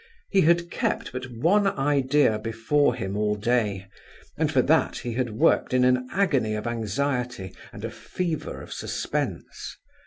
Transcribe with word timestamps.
He 0.31 0.41
had 0.41 0.71
kept 0.71 1.11
but 1.11 1.29
one 1.29 1.67
idea 1.67 2.39
before 2.39 2.95
him 2.95 3.15
all 3.15 3.35
day, 3.35 3.85
and 4.35 4.51
for 4.51 4.63
that 4.63 4.97
he 4.97 5.13
had 5.13 5.29
worked 5.29 5.75
in 5.75 5.83
an 5.85 6.07
agony 6.11 6.55
of 6.55 6.65
anxiety 6.65 7.53
and 7.71 7.85
a 7.85 7.91
fever 7.91 8.59
of 8.63 8.73
suspense. 8.73 9.77